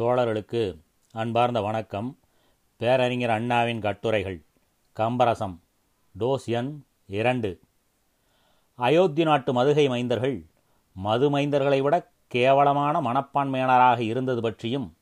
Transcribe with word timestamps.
தோழர்களுக்கு 0.00 0.80
அன்பார்ந்த 1.12 1.60
வணக்கம். 1.60 2.18
பேரறிஞர் 2.76 3.30
அண்ணாவின் 3.30 3.80
கட்டுரைகள். 3.80 4.42
கம்பரசம். 4.96 5.60
டோஸ் 6.18 6.44
எண் 6.44 6.82
இரண்டு. 7.06 7.60
அயோத்தி 8.74 9.22
நாட்டு 9.22 9.52
மதுகை 9.52 9.88
மைந்தர்கள் 9.88 10.46
மது 10.92 11.30
மைந்தர்களை 11.30 11.82
விட 11.82 12.10
கேவலமான 12.26 13.00
மனப்பான்மையினராக 13.00 13.98
இருந்தது 13.98 14.40
பற்றியும் 14.40 14.96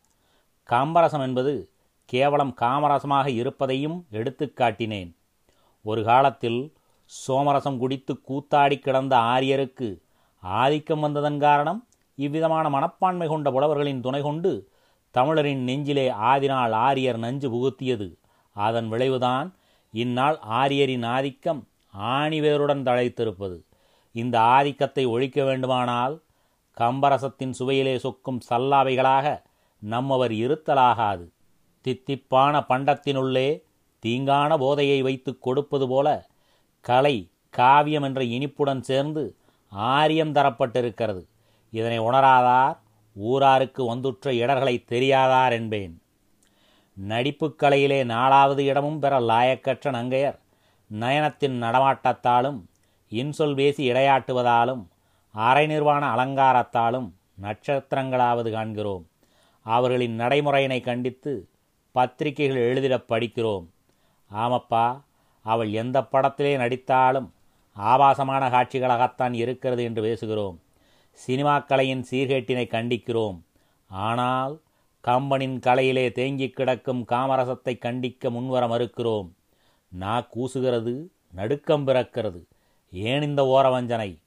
கம்பரசம் 0.65 1.21
என்பது 1.21 1.71
கேவலம் 2.05 2.55
காமரசமாக 2.61 3.27
இருப்பதையும் 3.27 4.07
எடுத்துக்காட்டினேன் 4.13 5.17
ஒரு 5.83 6.05
காலத்தில் 6.05 6.75
சோமரசம் 7.27 7.79
குடித்து 7.79 8.21
கூத்தாடி 8.29 8.79
கிடந்த 8.79 9.17
ஆரியருக்கு 9.17 10.03
ஆதிக்கம் 10.41 11.01
வந்ததன் 11.01 11.39
காரணம் 11.39 11.87
இவ்விதமான 12.15 12.69
மனப்பான்மை 12.69 13.29
கொண்ட 13.29 13.51
புலவர்களின் 13.51 14.01
துணை 14.01 14.23
கொண்டு 14.23 14.71
தமிழரின் 15.13 15.63
நெஞ்சிலே 15.63 16.07
ஆதினால் 16.11 16.75
ஆரியர் 16.87 17.19
நஞ்சு 17.19 17.49
புகுத்தியது. 17.51 18.09
அதன் 18.57 18.89
விளைவுதான் 18.89 19.49
இந்நாள் 19.93 20.39
ஆரியரின் 20.51 21.07
ஆதிக்கம் 21.07 21.61
ஆணிவேருடன் 21.99 22.85
தழைத்திருப்பது. 22.89 23.59
இந்த 24.13 24.37
ஆதிக்கத்தை 24.41 25.05
ஒழிக்க 25.07 25.45
வேண்டுமானால் 25.45 26.15
கம்பரசத்தின் 26.77 27.55
சுவையிலே 27.59 27.97
சொக்கும் 27.97 28.41
சல்லாவைகளாக 28.51 29.43
நம்மவர் 29.79 30.33
இருத்தலாகாது. 30.33 31.27
தித்திப்பான 31.85 32.55
பண்டத்தினுள்ளே 32.69 33.49
தீங்கான 34.07 34.59
போதையை 34.59 35.03
வைத்து 35.03 35.39
கொடுப்பது 35.39 35.89
போல 35.89 36.09
கலை 36.81 37.17
காவியம் 37.51 38.03
என்ற 38.03 38.21
இனிப்புடன் 38.23 38.81
சேர்ந்து 38.81 39.25
ஆரியம் 39.69 40.33
தரப்பட்டிருக்கிறது. 40.33 41.23
இதனை 41.71 42.01
உணராதார் 42.01 42.79
ஊராருக்கு 43.13 43.85
வந்துற்ற 43.85 44.33
இடர்களை 44.33 44.85
தெரியாதார் 44.89 45.53
என்பேன். 45.53 46.03
நடிப்புக் 46.95 47.63
கலையிலே 47.63 48.05
நாலாவது 48.05 48.65
இடமும் 48.65 48.99
பெற 48.99 49.21
லாயக்கற்ற 49.21 49.91
நங்கையர் 49.91 50.39
நயனத்தின் 51.01 51.63
நடமாட்டத்தாலும் 51.63 52.63
இன்சொல் 53.11 53.55
பேசி 53.55 53.93
இடையாட்டுவதாலும் 53.93 54.87
அரை 55.33 55.67
நிர்வாண 55.67 56.15
அலங்காரத்தாலும் 56.15 57.11
நட்சத்திரங்களாவது 57.43 58.53
காண்கிறோம். 58.53 59.07
அவர்களின் 59.63 60.21
நடைமுறையினை 60.21 60.81
கண்டித்து 60.81 61.49
பத்திரிகைகள் 61.93 62.75
எழுதிடப் 62.75 63.13
படிக்கிறோம். 63.13 63.67
ஆமப்பா 64.35 65.01
அவள் 65.43 65.73
எந்த 65.73 66.03
படத்திலே 66.03 66.57
நடித்தாலும் 66.57 67.31
ஆபாசமான 67.73 68.49
காட்சிகளாகத்தான் 68.49 69.33
இருக்கிறது 69.33 69.83
என்று 69.83 70.03
பேசுகிறோம். 70.03 70.57
சினிமா 71.13 71.59
கலையின் 71.59 72.05
சீர்கேட்டினை 72.11 72.67
கண்டிக்கிறோம். 72.67 73.39
ஆனால் 73.87 74.61
கம்பனின் 75.01 75.59
கலையிலே 75.59 76.13
தேங்கிக் 76.13 76.57
கிடக்கும் 76.57 77.05
காமரசத்தை 77.09 77.79
கண்டிக்க 77.79 78.31
முன்வர 78.31 78.67
மறுக்கிறோம். 78.67 79.29
நா 79.89 80.27
கூசுகிறது 80.35 80.95
நடுக்கம் 81.31 81.87
பிறக்கிறது. 81.87 82.41
ஏன் 82.91 83.23
இந்த 83.23 83.43
ஓரவஞ்சனை? 83.45 84.19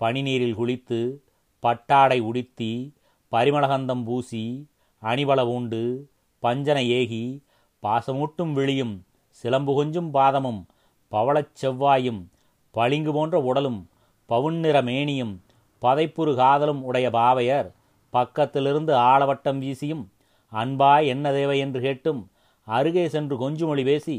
பனிநீரில் 0.00 0.58
குளித்து 0.58 1.18
பட்டாடை 1.60 2.20
உடுத்தி 2.20 2.94
பரிமளகந்தம் 3.32 4.04
பூசி 4.04 4.66
அணிவள 4.98 5.46
உண்டு 5.46 6.10
பஞ்சனை 6.38 6.90
ஏகி 6.90 7.42
பாசமூட்டும் 7.82 8.52
விழியும் 8.52 9.06
சிலம்பு 9.30 9.74
கொஞ்சும் 9.74 10.10
பாதமும் 10.14 10.66
பவளச் 11.12 11.54
செவ்வாயும் 11.62 12.22
பளிங்கு 12.70 13.12
போன்ற 13.12 13.40
உடலும் 13.40 13.88
பவுன்னிற 14.28 14.82
மேனியும் 14.82 15.34
பதைப்புறு 15.82 16.32
காதலும் 16.34 16.82
உடைய 16.82 17.10
பாவையர் 17.10 17.68
பக்கத்திலிருந்து 18.12 18.92
ஆளவட்டம் 19.10 19.60
வீசியும் 19.64 20.04
அன்பாய் 20.52 21.06
என்ன 21.06 21.32
தேவை 21.32 21.58
என்று 21.58 21.80
கேட்டும் 21.80 22.20
அருகே 22.66 23.04
சென்று 23.08 23.34
கொஞ்சுமொழி 23.36 23.82
பேசி 23.84 24.16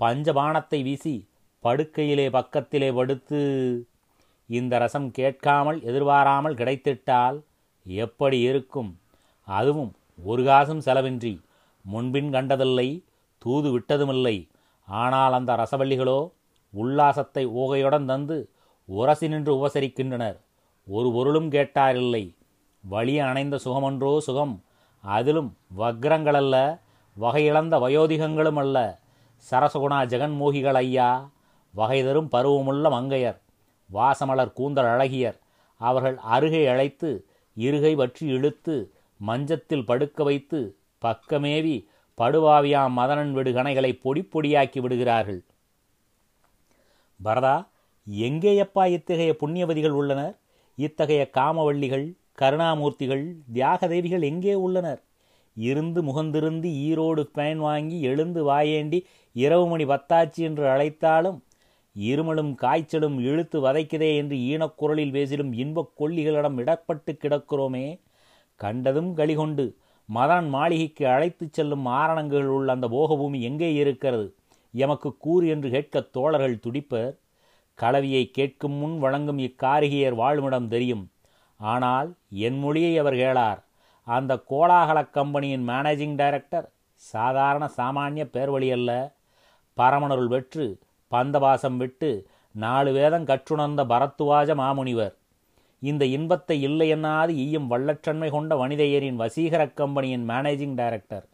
பஞ்சபானத்தை 0.00 0.80
வீசி 0.82 1.14
படுக்கையிலே 1.64 2.26
பக்கத்திலே 2.30 2.88
படுத்து 2.92 3.40
இந்த 4.46 4.74
ரசம் 4.78 5.08
கேட்காமல் 5.10 5.78
எதிர்பாராமல் 5.82 6.58
கிடைத்திட்டால் 6.60 7.36
எப்படி 7.86 8.38
இருக்கும்? 8.40 8.90
அதுவும் 9.48 9.92
ஒரு 10.24 10.42
காசும் 10.44 10.80
செலவின்றி 10.80 11.34
முன்பின் 11.84 12.30
கண்டதில்லை 12.30 12.88
தூது 13.42 13.68
விட்டதுமில்லை. 13.74 14.36
ஆனால் 14.88 15.32
அந்த 15.32 15.52
ரசவள்ளிகளோ 15.62 16.20
உல்லாசத்தை 16.74 17.44
ஊகையுடன் 17.60 18.04
தந்து 18.04 18.36
உரசி 18.88 19.26
நின்று 19.28 19.52
உபசரிக்கின்றனர். 19.58 20.38
ஒரு 20.90 21.08
பொருளும் 21.12 21.48
கேட்டாரில்லை. 21.50 22.22
வழி 22.84 23.14
அணைந்த 23.20 23.56
சுகமன்றோ 23.64 24.18
சுகம்? 24.18 24.54
அதிலும் 25.04 25.50
வக்ரங்களல்ல 25.78 26.56
வகையிழந்த 27.16 27.74
வயோதிகங்களும் 27.84 28.58
அல்ல 28.62 28.76
சரசகுணா 29.50 29.98
ஜெகன்மோகிகள் 30.12 30.78
ஐயா 30.80 31.08
வகை 31.74 31.98
தரும் 32.04 32.30
பருவமுள்ள 32.32 32.90
மங்கையர் 32.96 33.38
வாசமலர் 33.90 34.52
கூந்தல் 34.52 34.90
அழகியர் 34.94 35.38
அவர்கள் 35.80 36.16
அருகே 36.16 36.62
அழைத்து 36.66 37.10
இருகை 37.56 37.96
பற்றி 37.96 38.26
இழுத்து 38.26 38.76
மஞ்சத்தில் 39.20 39.86
படுக்க 39.86 40.24
வைத்து 40.24 40.60
பக்கமேவி 41.04 41.76
படுவாவியாம் 42.18 42.96
மதனன் 42.96 43.32
விடு 43.32 43.52
கணைகளை 43.52 43.92
பொடி 44.02 44.22
பொடியாக்கி 44.32 44.80
விடுகிறார்கள். 44.80 45.40
பரதா 47.24 47.56
எங்கேயப்பா 48.06 48.84
இத்தகைய 48.86 49.32
புண்ணியவதிகள் 49.40 49.98
உள்ளனர்? 50.00 50.36
இத்தகைய 50.84 51.22
காமவள்ளிகள் 51.38 52.06
கருணாமூர்த்திகள் 52.38 53.24
தியாகதேவிகள் 53.54 54.22
எங்கே 54.22 54.54
உள்ளனர்? 54.54 55.00
இருந்து 55.56 56.00
முகந்திருந்து 56.02 56.68
ஈரோடு 56.88 57.22
பேன் 57.36 57.60
வாங்கி 57.66 57.96
எழுந்து 58.00 58.40
வாயேண்டி 58.50 58.98
இரவு 59.36 59.64
மணி 59.68 59.84
பத்தாச்சு 59.84 60.40
என்று 60.48 60.64
அழைத்தாலும் 60.66 61.38
இருமலும் 61.96 62.52
காய்ச்சலும் 62.54 63.16
இழுத்து 63.20 63.58
வதைக்குதே 63.66 64.10
என்று 64.16 64.36
ஈனக்குரலில் 64.50 65.12
பேசிலும் 65.12 65.52
இன்பக் 65.52 65.94
கொல்லிகளிடம் 65.98 66.58
இடப்பட்டு 66.62 67.12
கிடக்கிறோமே. 67.14 67.86
கண்டதும் 68.60 69.10
கலிகொண்டு 69.16 69.64
மதான் 70.08 70.48
மாளிகைக்கு 70.48 71.04
அழைத்துச் 71.06 71.56
செல்லும் 71.56 71.86
ஆரணங்கள் 72.00 72.46
உள்ள 72.48 72.68
அந்த 72.72 72.86
போகபூமி 72.88 73.40
எங்கே 73.40 73.70
இருக்கிறது? 73.74 74.26
எமக்கு 74.74 75.10
கூறு 75.16 75.46
என்று 75.48 75.68
கேட்க 75.70 76.00
தோழர்கள் 76.16 76.62
துடிப்பர். 76.64 77.12
கலவியை 77.78 78.30
கேட்கும் 78.30 78.72
முன் 78.72 78.98
வழங்கும் 78.98 79.38
இக்காரிகையர் 79.38 80.16
வாழுமிடம் 80.22 80.68
தெரியும். 80.68 81.10
ஆனால் 81.60 82.08
என் 82.28 82.58
மொழியை 82.58 82.98
அவர் 82.98 83.14
கேளார். 83.14 83.60
அந்த 84.02 84.42
கோலாகல 84.50 85.10
கம்பெனியின் 85.10 85.68
மேனேஜிங் 85.68 86.14
டைரக்டர் 86.14 86.72
சாதாரண 86.94 87.70
சாமானிய 87.76 88.24
பேர்வழி 88.34 88.72
அல்ல. 88.72 89.14
பரமனருள் 89.76 90.26
வெற்று 90.26 90.78
பந்தபாசம் 91.12 91.76
விட்டு 91.76 92.26
நாலு 92.52 92.92
வேதம் 92.92 93.24
கற்றுணர்ந்த 93.24 93.84
பரத்துவாஜ 93.84 94.54
மாமுனிவர். 94.54 95.14
இந்த 95.82 96.04
இன்பத்தை 96.04 96.62
இல்லை 96.62 96.94
என்னாது 96.94 97.28
ஈயும் 97.28 97.70
வள்ளற்றன்மை 97.70 98.30
கொண்ட 98.30 98.66
வனிதையரின் 98.66 99.20
வசீகர 99.22 99.62
கம்பெனியின் 99.74 100.28
மேனேஜிங் 100.28 100.74
டைரக்டர். 100.74 101.26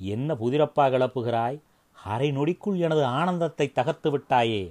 என்ன 0.00 0.34
புதிரப்பா 0.34 0.84
கிளப்புகிறாய்? 0.94 1.58
அரை 1.92 2.30
நொடிக்குள் 2.30 2.76
எனது 2.76 3.04
ஆனந்தத்தை 3.04 3.72
தகர்த்து 3.72 4.08
விட்டாயே. 4.10 4.62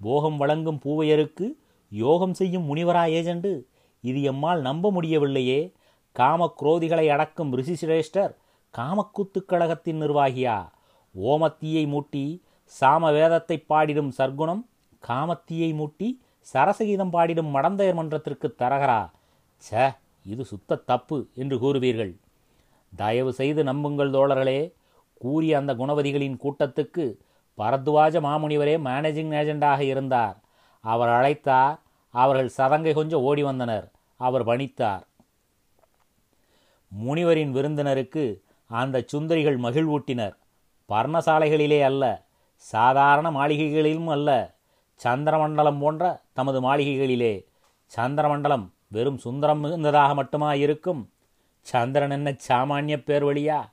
போகம் 0.00 0.36
வழங்கும் 0.36 0.80
பூவையருக்கு 0.84 1.46
யோகம் 1.92 2.34
செய்யும் 2.34 2.66
முனிவரா 2.68 3.04
ஏஜெண்டு. 3.18 3.52
இது 4.00 4.32
எம்மால் 4.32 4.60
நம்ப 4.60 4.90
முடியவில்லையே. 4.90 5.60
காம 6.16 6.54
குரோதிகளை 6.60 7.06
அடக்கும் 7.08 7.52
ரிஷிசிரேஷ்டர் 7.56 8.32
காமக்கூத்து 8.74 9.38
கழகத்தின் 9.46 10.00
நிர்வாகியா? 10.02 10.56
ஓமத்தீயை 11.14 11.84
மூட்டி 11.92 12.24
சாம 12.80 13.12
வேதத்தை 13.12 13.56
பாடிடும் 13.68 14.10
சர்க்குணம் 14.18 14.62
காமத்தீயை 15.02 15.70
மூட்டி 15.80 16.08
சரசகீதம் 16.54 17.12
பாடிடும் 17.12 17.50
மடந்தையர் 17.54 17.98
மன்றத்திற்கு 17.98 18.48
தரகரா? 18.58 19.00
ச 19.62 19.96
இது 20.24 20.44
சுத்த 20.44 20.82
தப்பு 20.90 21.18
என்று 21.34 21.56
கூறுவீர்கள். 21.58 22.12
தயவு 22.92 23.32
செய்து 23.32 23.64
நம்புங்கள் 23.64 24.10
தோழர்களே 24.10 24.60
கூறிய 25.20 25.58
அந்த 25.58 25.72
குணவதிகளின் 25.74 26.36
கூட்டத்துக்கு 26.42 27.04
பரத்வாஜ 27.58 28.20
மாமுனிவரே 28.20 28.76
மேனேஜிங் 28.78 29.32
ஏஜெண்டாக 29.32 29.80
இருந்தார். 29.80 30.40
அவர் 30.80 31.08
அழைத்தார். 31.08 31.78
அவர்கள் 32.10 32.50
சதங்கை 32.56 32.94
கொஞ்சம் 32.94 33.20
ஓடி 33.20 33.42
வந்தனர். 33.42 33.92
அவர் 34.16 34.46
பணித்தார். 34.46 35.02
முனிவரின் 37.04 37.50
விருந்தினருக்கு 37.50 38.42
அந்த 38.66 39.04
சுந்தரிகள் 39.12 39.58
மகிழ்வூட்டினர். 39.58 40.36
பர்ணசாலைகளிலே 40.88 41.82
அல்ல 41.82 42.24
சாதாரண 42.56 43.30
மாளிகைகளிலும் 43.30 44.08
அல்ல 44.08 44.54
சந்திரமண்டலம் 44.94 45.78
போன்ற 45.78 46.22
தமது 46.32 46.60
மாளிகைகளிலே. 46.60 47.44
சந்திரமண்டலம் 47.86 48.72
வெறும் 48.88 49.18
சுந்தரம் 49.18 49.64
மிகுந்ததாக 49.64 50.14
மட்டுமா 50.14 50.54
இருக்கும் 50.54 51.10
சந்திரன் 51.60 52.10
என்ன 52.10 52.36
சாமானிய 52.48 53.02
பேர் 53.04 53.24
வழியா 53.24 53.64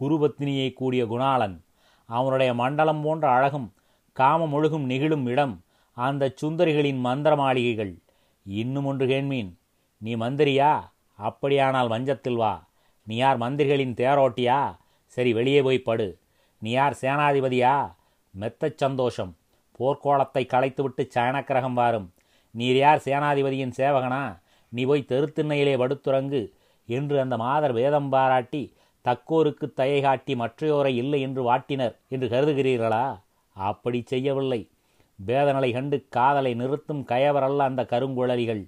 குருபத்தினியை 0.00 0.72
கூடிய 0.72 1.04
குணாளன். 1.04 1.64
அவனுடைய 2.06 2.54
மண்டலம் 2.54 3.02
போன்ற 3.02 3.28
அழகும் 3.28 3.74
காமம் 4.12 4.52
ஒழுகும் 4.52 4.90
நெகிழும் 4.90 5.26
இடம் 5.28 5.62
அந்த 5.92 6.34
சுந்தரிகளின் 6.42 6.98
மந்திர 6.98 7.36
மாளிகைகள் 7.36 7.98
இன்னும் 8.44 8.84
ஒன்று 8.84 9.06
கேண்மீன் 9.06 9.54
நீ 9.98 10.16
மந்திரியா? 10.16 10.80
அப்படியானால் 11.14 11.88
மஞ்சத்தில் 11.88 12.36
வா. 12.36 12.68
நீ 13.04 13.16
யார் 13.16 13.38
மந்திரிகளின் 13.38 13.94
தேரோட்டியா? 13.94 14.76
சரி 15.06 15.32
வெளியே 15.32 15.62
போய் 15.62 15.78
படு. 15.78 16.18
நீ 16.58 16.70
யார் 16.70 16.98
சேனாதிபதியா? 17.00 17.94
மெத்தச் 18.40 18.76
சந்தோஷம். 18.76 19.36
போர்க்கோளத்தை 19.78 20.46
களைத்துவிட்டு 20.46 21.08
சயனக்கிரகம் 21.14 21.72
வாரும். 21.72 22.12
நீர் 22.50 22.76
யார் 22.76 23.02
சேனாதிபதியின் 23.04 23.72
சேவகனா? 23.76 24.38
நீ 24.68 24.84
போய் 24.84 25.04
தெருத்திண்ணையிலே 25.08 25.76
படுத்துறங்கு 25.76 26.52
என்று 26.86 27.20
அந்த 27.20 27.36
மாதர் 27.36 27.72
வேதம் 27.72 28.08
பாராட்டி 28.08 28.74
தக்கோருக்கு 29.06 29.66
தயை 29.72 30.00
காட்டி 30.00 30.34
மற்றையோரை 30.34 30.92
இல்லை 31.02 31.20
என்று 31.20 31.42
வாட்டினர் 31.50 31.94
என்று 32.08 32.26
கருதுகிறீர்களா? 32.28 33.04
அப்படி 33.56 33.98
செய்யவில்லை. 34.02 34.60
வேதனலை 35.18 35.72
கண்டு 35.72 35.96
காதலை 36.08 36.54
நிறுத்தும் 36.54 37.02
கயவரல்ல 37.08 37.66
அந்த 37.68 37.82
கருங்குழலிகள். 37.82 38.62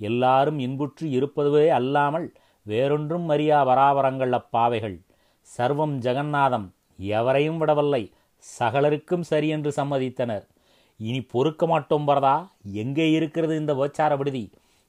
எல்லாரும் 0.00 0.58
இன்புற்று 0.58 1.06
இருப்பதுவே 1.08 1.66
அல்லாமல் 1.68 2.26
வேறொன்றும் 2.66 3.28
அறியா 3.28 3.58
பராபரங்கள் 3.66 4.30
அப்பாவைகள். 4.30 4.96
சர்வம் 5.48 5.96
ஜெகநாதம் 5.98 6.66
எவரையும் 6.98 7.58
விடவில்லை. 7.58 8.02
சகலருக்கும் 8.44 9.20
சரி 9.20 9.48
என்று 9.48 9.70
சம்மதித்தனர். 9.76 10.44
இனி 11.00 11.20
பொறுக்க 11.22 11.66
மாட்டோம் 11.66 12.06
பரதா 12.08 12.36
எங்கே 12.72 13.10
இருக்கிறது 13.10 13.54
இந்த 13.56 13.72
உபச்சார 13.74 14.16
விடுதி? 14.16 14.44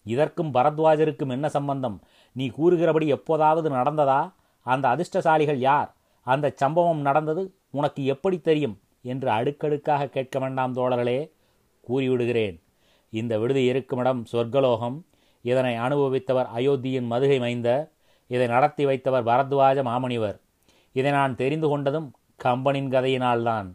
இதற்கும் 0.06 0.53
பரத்வாஜருக்கும் 0.53 1.30
என்ன 1.30 1.50
சம்பந்தம்? 1.50 1.98
நீ 2.36 2.48
கூறுகிறபடி 2.48 3.07
எப்போதாவது 3.07 3.69
நடந்ததா? 3.69 4.21
அந்த 4.61 4.87
அதிர்ஷ்டசாலிகள் 4.89 5.55
யார்? 5.55 5.95
அந்த 6.23 6.53
சம்பவம் 6.55 7.01
நடந்தது 7.01 7.53
உனக்கு 7.71 8.05
எப்படி 8.05 8.39
தெரியும்? 8.39 8.79
என்று 9.01 9.29
அடுக்கடுக்காக 9.29 10.07
கேட்க 10.07 10.39
வேண்டாம் 10.39 10.75
தோழர்களே 10.75 11.31
கூறிவிடுகிறேன். 11.89 12.61
இந்த 13.09 13.39
விடுதி 13.39 13.63
இருக்குமிடம் 13.63 14.25
சொர்க்கலோகம். 14.31 15.01
இதனை 15.41 15.75
அனுபவித்தவர் 15.75 16.47
அயோத்தியின் 16.55 17.07
மதுகை 17.07 17.39
மைந்த 17.39 17.89
இதை 18.27 18.47
நடத்தி 18.47 18.85
வைத்தவர் 18.85 19.25
பரத்வாஜ 19.25 19.83
மாமணிவர் 19.83 20.39
இதை 20.91 21.11
நான் 21.11 21.35
தெரிந்து 21.35 21.77
கொண்டதும் 21.77 22.11
கம்பனின் 22.43 22.89
கதையினால்தான். 22.89 23.73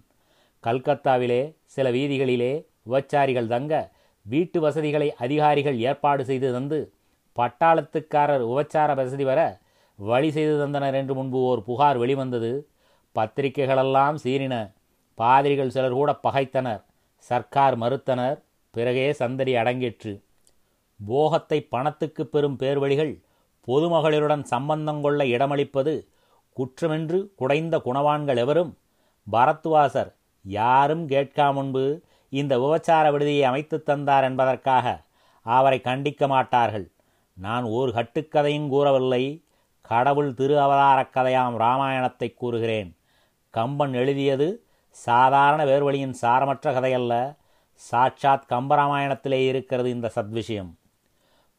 கல்கத்தாவிலே 0.65 1.57
சில 1.65 1.91
வீதிகளிலே 1.91 2.67
விபச்சாரிகள் 2.91 3.47
தங்க 3.47 3.93
வீட்டு 4.23 4.61
வசதிகளை 4.61 5.15
அதிகாரிகள் 5.15 5.79
ஏற்பாடு 5.79 6.25
செய்து 6.25 6.53
தந்து 6.53 6.93
பட்டாளத்துக்காரர் 7.37 8.45
உபச்சார 8.45 8.95
வசதி 8.95 9.25
வர 9.25 9.59
வழி 9.99 10.31
செய்து 10.31 10.67
தந்தனர் 10.67 10.95
என்று 10.95 11.15
முன்பு 11.15 11.39
ஓர் 11.39 11.65
புகார் 11.65 11.99
வெளிவந்தது. 11.99 12.69
பத்திரிகைகளெல்லாம் 13.15 14.17
சீறின. 14.25 14.73
பாதிரிகள் 15.15 15.69
சிலர் 15.69 15.93
கூட 15.93 16.19
பகைத்தனர். 16.23 16.83
சர்க்கார் 17.17 17.79
மறுத்தனர். 17.79 18.43
பிறகே 18.71 19.13
சந்தடி 19.13 19.55
அடங்கிற்று. 19.55 20.23
போகத்தை 21.07 21.61
பணத்துக்கு 21.61 22.27
பெறும் 22.27 22.59
பேர்வழிகள் 22.59 23.23
பொதுமகளிருடன் 23.67 24.43
சம்பந்தம் 24.43 25.03
கொள்ள 25.03 25.25
இடமளிப்பது 25.25 26.07
குற்றமென்று 26.57 27.29
குடைந்த 27.37 27.81
குணவான்கள் 27.85 28.37
எவரும் 28.37 28.79
பரத்வாசர் 29.33 30.15
யாரும் 30.43 31.09
கேட்கா 31.09 31.51
முன்பு 31.51 32.03
இந்த 32.29 32.59
விபச்சார 32.59 33.13
விடுதியை 33.13 33.43
அமைத்து 33.43 33.83
தந்தார் 33.83 34.25
என்பதற்காக 34.25 35.03
அவரை 35.43 35.81
கண்டிக்க 35.85 36.29
மாட்டார்கள். 36.29 36.91
நான் 37.35 37.65
ஒரு 37.65 37.93
கட்டுக்கதையும் 37.93 38.69
கூறவில்லை. 38.69 39.45
கடவுள் 39.87 40.35
திரு 40.35 40.61
அவதாரக் 40.61 41.17
கதையாம் 41.17 41.57
ராமாயணத்தை 41.57 42.35
கூறுகிறேன். 42.35 42.97
கம்பன் 43.51 43.93
எழுதியது 43.93 44.65
சாதாரண 44.91 45.65
வேர்வழியின் 45.65 46.15
சாரமற்ற 46.23 46.73
கதையல்ல. 46.73 47.37
சாட்சாத் 47.75 48.45
கம்பராமாயணத்திலே 48.49 49.47
இருக்கிறது 49.47 49.91
இந்த 49.91 50.13
சத்விஷயம். 50.15 50.75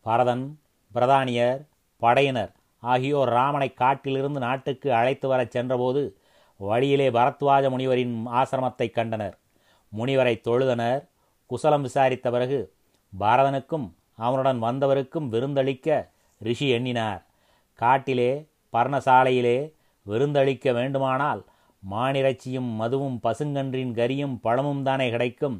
பரதன் 0.01 0.59
பிரதானியர் 0.95 1.67
படையினர் 1.97 2.51
ஆகியோர் 2.79 3.29
ராமனை 3.29 3.73
காட்டிலிருந்து 3.73 4.39
நாட்டுக்கு 4.39 4.93
அழைத்து 4.93 5.27
வரச் 5.27 5.51
சென்றபோது 5.51 6.17
வழியிலே 6.57 7.09
பரத்வாஜ 7.09 7.69
முனிவரின் 7.69 8.23
ஆசிரமத்தை 8.25 8.91
கண்டனர். 8.91 9.37
முனிவரை 9.97 10.41
தொழுதனர். 10.43 11.07
குசலம் 11.45 11.81
விசாரித்த 11.81 12.31
பிறகு 12.31 12.73
பரதனுக்கும் 13.19 13.91
அவனுடன் 14.15 14.63
வந்தவருக்கும் 14.63 15.31
விருந்தளிக்க 15.31 16.07
ரிஷி 16.39 16.69
எண்ணினார். 16.69 17.25
காட்டிலே 17.81 18.31
பர்ணசாலையிலே 18.73 19.57
விருந்தளிக்க 20.05 20.73
வேண்டுமானால் 20.77 21.41
மானிறைச்சியும் 21.83 22.69
மதுவும் 22.79 23.17
பசுங்கன்றின் 23.25 23.91
கரியும் 23.99 24.35
பழமும் 24.45 24.83
தானே 24.87 25.07
கிடைக்கும். 25.15 25.57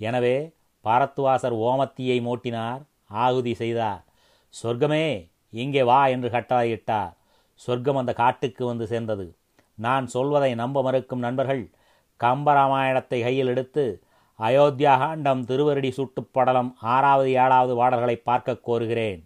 எனவே 0.00 0.36
பரத்வாசர் 0.84 1.56
ஓமத்தியை 1.68 2.16
மூட்டினார் 2.26 2.82
ஆகுதி 3.24 3.52
செய்தார். 3.60 4.02
சொர்க்கமே 4.54 5.06
இங்கே 5.62 5.82
வா 5.90 6.00
என்று 6.14 6.28
கட்டளையிட்டார் 6.34 7.12
சொர்க்கம் 7.60 8.00
அந்த 8.00 8.12
காட்டுக்கு 8.20 8.62
வந்து 8.70 8.86
சேர்ந்தது. 8.92 9.26
நான் 9.78 10.06
சொல்வதை 10.06 10.50
நம்ப 10.62 10.82
மறுக்கும் 10.82 11.24
நண்பர்கள் 11.26 11.62
கம்பராமாயணத்தை 12.20 13.18
கையில் 13.22 13.50
எடுத்து 13.52 13.84
அயோத்தியா 14.38 14.92
காண்டம் 15.02 15.42
திருவருடி 15.48 15.90
சுட்டுப்படலம் 15.98 16.70
ஆறாவது 16.94 17.30
ஏழாவது 17.42 17.74
பாடல்களை 17.80 18.16
பார்க்க 18.28 18.62
கோருகிறேன். 18.68 19.20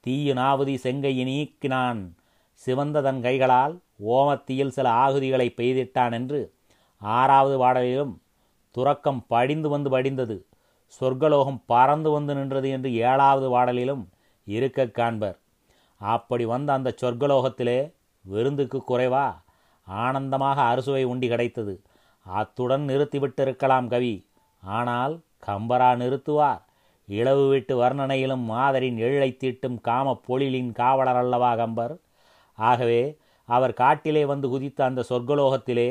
தீயு 0.00 0.34
செங்கையை 0.78 1.24
நீக்கினான். 1.24 2.12
சிவந்த 2.52 3.02
தன் 3.02 3.20
கைகளால் 3.20 3.80
ஓமத்தியில் 4.08 4.68
சில 4.68 4.90
ஆகுதிகளை 4.90 5.48
பெய்திட்டான் 5.56 6.12
என்று 6.12 6.52
ஆறாவது 6.98 7.58
பாடலிலும் 7.58 8.14
துறக்கம் 8.70 9.24
படிந்து 9.26 9.68
வந்து 9.68 9.90
படிந்தது. 9.90 10.46
சொர்க்கலோகம் 11.00 11.62
பறந்து 11.66 12.10
வந்து 12.10 12.34
நின்றது 12.34 12.70
என்று 12.70 12.94
ஏழாவது 12.94 13.48
பாடலிலும் 13.50 14.08
இருக்க 14.44 14.86
காண்பர். 14.86 15.38
அப்படி 15.96 16.44
வந்த 16.44 16.72
அந்த 16.72 16.94
சொர்க்கலோகத்திலே 17.02 17.92
விருந்துக்கு 18.20 18.82
குறைவா? 18.88 19.34
ஆனந்தமாக 19.86 20.62
அறுசுவை 20.62 21.04
உண்டி 21.04 21.28
கிடைத்தது. 21.28 21.82
அத்துடன் 22.22 22.86
நிறுத்திவிட்டிருக்கலாம் 22.86 23.86
கவி. 23.86 24.28
ஆனால் 24.62 25.20
கம்பரா 25.46 25.96
நிறுத்துவார். 25.96 26.62
இளவு 27.18 27.48
வீட்டு 27.48 27.74
வர்ணனையிலும் 27.82 28.44
மாதரின் 28.44 28.96
எழை 28.96 29.30
தீட்டும் 29.36 29.78
காம 29.80 30.20
பொழிலின் 30.28 30.70
காவலர் 30.72 31.16
அல்லவா 31.16 31.54
கம்பர்? 31.54 31.94
ஆகவே 32.58 33.02
அவர் 33.48 33.72
காட்டிலே 33.72 34.24
வந்து 34.24 34.48
குதித்த 34.48 34.84
அந்த 34.84 35.04
சொர்க்கலோகத்திலே 35.08 35.88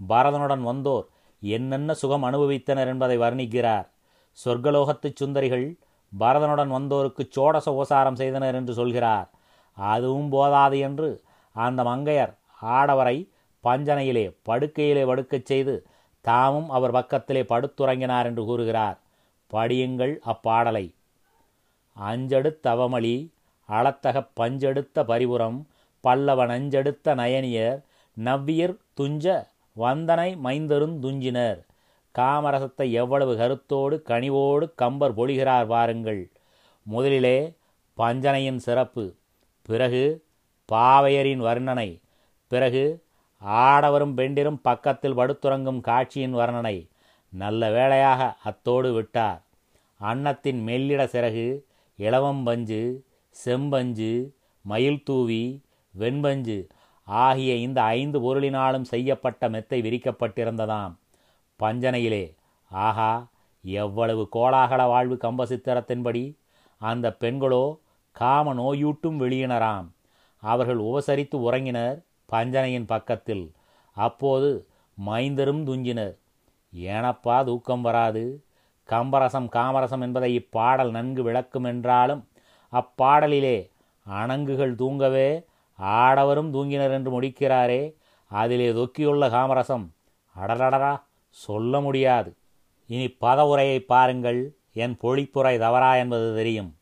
பரதனுடன் 0.00 0.62
வந்தோர் 0.62 1.06
என்னென்ன 1.42 1.94
சுகம் 1.94 2.24
அனுபவித்தனர் 2.24 2.86
என்பதை 2.86 3.18
வர்ணிக்கிறார். 3.18 3.86
சொர்க்கலோகத்து 4.44 5.08
சுந்தரிகள் 5.20 5.66
பரதனுடன் 6.12 6.72
வந்தோருக்கு 6.76 7.22
சோடச 7.36 7.66
உபசாரம் 7.70 8.14
செய்தனர் 8.14 8.54
என்று 8.54 8.74
சொல்கிறார். 8.74 9.28
அதுவும் 9.78 10.30
போதாது 10.30 10.78
என்று 10.78 11.08
அந்த 11.56 11.82
மங்கையர் 11.82 12.32
ஆடவரை 12.78 13.16
பஞ்சனையிலே 13.64 14.26
படுக்கையிலே 14.48 15.04
படுக்கச் 15.04 15.48
செய்து 15.50 15.74
தாமும் 16.24 16.68
அவர் 16.70 16.90
பக்கத்திலே 16.90 17.42
படுத்துறங்கினார் 17.42 18.24
என்று 18.24 18.44
கூறுகிறார். 18.44 18.98
படியுங்கள் 19.52 20.14
அப்பாடலை. 20.26 20.86
அஞ்செடுத்தவமளி 21.96 23.14
அளத்தக 23.68 24.16
பஞ்செடுத்த 24.40 25.04
பரிபுரம் 25.04 25.58
பல்லவ 26.04 26.46
நஞ்செடுத்த 26.46 27.14
நயனியர் 27.14 27.80
நவ்வியர் 28.16 28.76
துஞ்ச 29.00 29.26
வந்தனை 29.76 30.30
மைந்தருந்துஞ்சினர் 30.44 31.60
காமரசத்தை 32.14 32.86
எவ்வளவு 32.92 33.36
கருத்தோடு 33.36 33.96
கனிவோடு 34.08 34.66
கம்பர் 34.74 35.16
பொழிகிறார் 35.16 35.66
வாருங்கள் 35.66 36.22
முதலிலே 36.86 37.38
பஞ்சனையின் 37.98 38.56
சிறப்பு 38.56 39.04
பிறகு 39.68 40.02
பாவையரின் 40.68 41.42
வர்ணனை 41.42 41.88
பிறகு 42.50 42.84
ஆடவரும் 43.64 44.14
பெண்டிரும் 44.14 44.60
பக்கத்தில் 44.62 45.16
படுத்துறங்கும் 45.16 45.80
காட்சியின் 45.80 46.34
வர்ணனை 46.34 46.76
நல்ல 47.32 47.70
வேளையாக 47.70 48.36
அத்தோடு 48.44 48.92
விட்டார். 48.92 49.42
அன்னத்தின் 49.98 50.62
மெல்லிட 50.62 51.04
சிறகு 51.04 51.62
இளவம்பஞ்சு 51.98 53.00
செம்பஞ்சு 53.28 54.34
மயில் 54.62 55.02
தூவி 55.02 55.62
வெண்பஞ்சு 55.98 56.68
ஆகிய 57.04 57.54
இந்த 57.54 57.82
ஐந்து 57.82 58.18
பொருளினாலும் 58.20 58.82
செய்யப்பட்ட 58.82 59.48
மெத்தை 59.48 59.80
விரிக்கப்பட்டிருந்ததாம். 59.82 60.94
பஞ்சனையிலே 61.58 62.36
ஆஹா 62.68 63.30
எவ்வளவு 63.62 64.28
கோலாகல 64.32 64.86
வாழ்வு 64.86 65.18
கம்பசித்திரத்தின்படி 65.20 66.36
அந்த 66.78 67.16
பெண்களோ 67.20 67.78
காம 68.12 68.54
நோயூட்டும் 68.54 69.18
வெளியினராம். 69.22 69.88
அவர்கள் 70.38 70.78
உபசரித்து 70.78 71.36
உறங்கினர் 71.38 72.02
பஞ்சனையின் 72.32 72.86
பக்கத்தில். 72.86 73.52
அப்போது 73.92 74.68
மைந்தரும் 75.06 75.62
துஞ்சினர். 75.64 76.19
ஏனப்பா 76.74 77.44
தூக்கம் 77.44 77.80
வராது? 77.80 78.44
கம்பரசம் 78.88 79.48
காமரசம் 79.48 80.00
என்பதை 80.00 80.34
இப்பாடல் 80.34 80.90
நன்கு 80.90 81.22
விளக்கும் 81.22 81.64
என்றாலும் 81.64 82.28
அப்பாடலிலே 82.72 83.70
அணங்குகள் 84.02 84.74
தூங்கவே 84.74 85.44
ஆடவரும் 85.78 86.52
தூங்கினர் 86.54 86.92
என்று 86.92 87.20
முடிக்கிறாரே 87.20 87.94
அதிலே 88.26 88.70
தொக்கியுள்ள 88.70 89.30
காமரசம் 89.30 89.86
அடலடரா 90.36 91.02
சொல்ல 91.28 91.80
முடியாது. 91.80 92.36
இனி 92.86 93.08
பதவுரையை 93.20 93.78
பாருங்கள் 93.78 94.56
என் 94.72 94.96
பொழிப்புரை 95.02 95.58
தவறா 95.58 95.96
என்பது 95.96 96.34
தெரியும். 96.34 96.76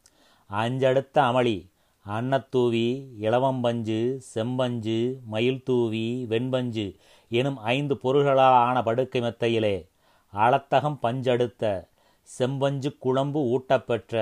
அஞ்சடுத்த 0.50 1.16
அமளி 1.21 1.71
அன்னத்தூவி 2.09 2.87
இளவம்பஞ்சு 3.21 4.16
செம்பஞ்சு 4.16 5.18
மயில் 5.26 5.62
தூவி 5.62 6.26
வெண்பஞ்சு 6.28 6.97
எனும் 7.30 7.58
ஐந்து 7.75 7.94
பொருள்களால் 7.97 8.58
ஆன 8.66 8.82
படுக்கை 8.82 9.20
மெத்தையிலே 9.20 9.76
அளத்தகம் 10.32 10.99
பஞ்சடுத்த 11.02 11.64
செம்பஞ்சு 12.28 12.90
குழம்பு 12.99 13.40
ஊட்டப்பெற்ற 13.54 14.14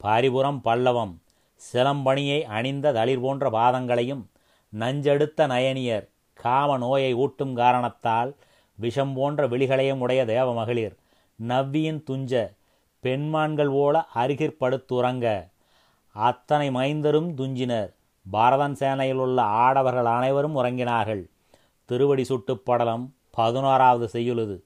பாரிபுரம் 0.00 0.60
பல்லவம் 0.64 1.14
சிலம்பணியை 1.60 2.40
அணிந்த 2.56 2.92
தளிர் 2.92 3.20
போன்ற 3.20 3.50
பாதங்களையும் 3.50 4.24
நஞ்செடுத்த 4.72 5.46
நயனியர் 5.46 6.06
காம 6.34 6.76
நோயை 6.78 7.12
ஊட்டும் 7.14 7.52
காரணத்தால் 7.52 8.30
விஷம் 8.78 9.12
போன்ற 9.12 9.46
விழிகளையும் 9.48 10.00
உடைய 10.00 10.24
தேவ 10.24 10.54
மகளிர் 10.54 10.94
நவ்வியின் 11.38 12.00
துஞ்ச 12.10 12.32
பெண்மான்கள் 13.04 13.72
போல 13.72 14.04
அருகிற்படுத்துறங்க 14.14 15.26
அத்தனை 16.12 16.68
மைந்தரும் 16.70 17.30
துஞ்சினர் 17.34 17.90
பாரதன் 18.26 18.76
சேனையில் 18.80 19.22
உள்ள 19.24 19.42
ஆடவர்கள் 19.42 20.04
அனைவரும் 20.04 20.56
உறங்கினார்கள். 20.56 21.24
திருவடி 21.84 22.24
சுட்டுப் 22.24 22.64
படலம் 22.64 23.14
பதினோராவது 23.30 24.08
செய்யுளது. 24.12 24.60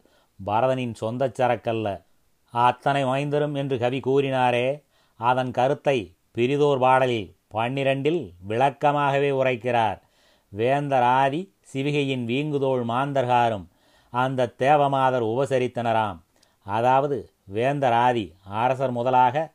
பரதனின் 0.47 0.95
சொந்த 0.95 1.29
சரக்கல்ல. 1.29 2.03
அத்தனை 2.51 3.05
வாய்ந்தரும் 3.05 3.55
என்று 3.55 3.79
கவி 3.79 4.01
கூறினாரே. 4.01 4.83
அதன் 5.17 5.51
கருத்தை 5.51 6.15
பிரிதோர் 6.35 6.79
பாடலில் 6.79 7.37
பன்னிரண்டில் 7.55 8.33
விளக்கமாகவே 8.49 9.31
உரைக்கிறார். 9.31 10.01
வேந்தர் 10.49 11.03
ஆதி 11.03 11.55
சிவிகையின் 11.73 12.25
வீங்குதோள் 12.27 12.85
மாந்தர்காரும் 12.85 13.67
அந்த 14.11 14.55
தேவமாதர் 14.59 15.25
உபசரித்தனராம். 15.25 16.19
அதாவது 16.65 17.31
வேந்தர் 17.45 17.93
ஆதி 17.93 18.35
அரசர் 18.45 18.91
முதலாக 18.91 19.51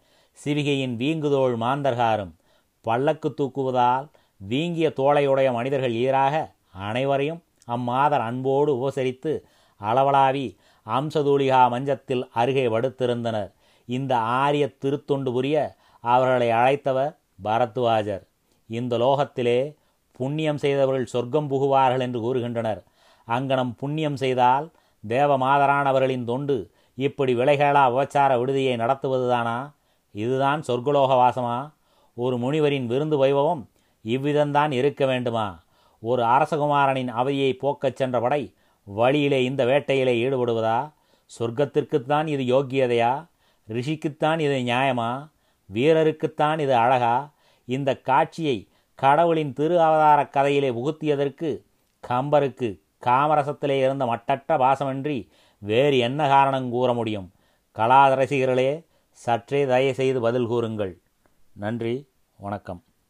சிவிகையின் 0.46 0.98
வீங்குதோள் 0.98 1.58
மாந்தர்காரும். 1.58 2.34
பல்லக்கு 2.82 3.34
தூக்குவதால் 3.38 4.08
வீங்கிய 4.38 4.94
தோளையுடைய 4.96 5.54
மனிதர்கள் 5.54 5.94
ஈராக 5.94 6.52
அனைவரையும் 6.72 7.44
அம்மாதர் 7.68 8.20
அன்போடு 8.20 8.72
உபசரித்து 8.78 9.46
அளவலாவி 9.82 10.58
அம்சதூலிகா 10.86 11.70
மஞ்சத்தில் 11.70 12.30
அருகே 12.34 12.68
வடுத்திருந்தனர் 12.68 13.52
இந்த 13.86 14.18
ஆரிய 14.18 14.68
திருத்தொண்டு 14.68 15.32
புரிய 15.32 15.76
அவர்களை 16.00 16.50
அழைத்தவர் 16.50 17.18
பரத்வாஜர். 17.44 18.24
இந்த 18.66 18.98
லோகத்திலே 18.98 19.76
புண்ணியம் 20.12 20.58
செய்தவர்கள் 20.58 21.06
சொர்க்கம் 21.06 21.50
புகுவார்கள் 21.50 22.00
என்று 22.00 22.20
கூறுகின்றனர். 22.20 22.82
அங்கனம் 23.28 23.74
புண்ணியம் 23.78 24.16
செய்தால் 24.16 24.72
தேவ 25.08 25.38
மாதரானவர்களின் 25.38 26.24
தொண்டு 26.24 26.72
இப்படி 26.96 27.36
விலைகளா 27.36 27.84
உபச்சார 27.94 28.40
விடுதியை 28.40 28.76
நடத்துவதுதானா? 28.78 29.74
இதுதான் 30.12 30.62
சொர்க்கலோக 30.68 31.12
வாசமா 31.24 31.74
ஒரு 32.14 32.38
முனிவரின் 32.38 32.86
விருந்து 32.86 33.26
வைபவம் 33.26 33.64
இவ்விதம்தான் 34.06 34.72
இருக்க 34.72 35.06
வேண்டுமா? 35.06 35.63
ஒரு 36.04 36.24
அரசகுமாரனின் 36.24 37.08
அவையை 37.08 37.54
போக்கச் 37.54 37.96
சென்ற 37.96 38.20
படை 38.20 38.54
வழியிலே 38.84 39.44
இந்த 39.44 39.66
வேட்டையிலே 39.66 40.16
ஈடுபடுவதா? 40.26 40.92
சொர்க்கத்திற்குத்தான் 41.40 42.28
இது 42.28 42.44
யோக்கியதையா? 42.44 43.28
ரிஷிக்குத்தான் 43.68 44.40
இது 44.40 44.58
நியாயமா? 44.66 45.30
வீரருக்குத்தான் 45.74 46.60
இது 46.60 46.76
அழகா? 46.76 47.32
இந்த 47.66 48.02
காட்சியை 48.02 48.68
கடவுளின் 48.96 49.54
திரு 49.54 49.82
அவதார 49.82 50.24
கதையிலே 50.24 50.72
புகுத்தியதற்கு 50.72 51.62
கம்பருக்கு 52.08 52.80
காமரசத்திலே 53.02 53.78
இருந்த 53.78 54.06
மட்டற்ற 54.06 54.58
பாசமின்றி 54.58 55.28
வேறு 55.58 55.98
என்ன 55.98 56.28
காரணம் 56.28 56.70
கூற 56.70 56.94
முடியும்? 56.94 57.32
கலா 57.72 58.08
ரசிகர்களே 58.08 58.86
சற்றே 59.12 59.66
தயவு 59.66 59.94
செய்து 59.94 60.22
பதில் 60.22 60.48
கூறுங்கள். 60.48 61.00
நன்றி 61.56 62.10
வணக்கம். 62.38 62.84